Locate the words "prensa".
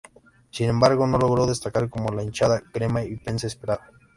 3.17-3.45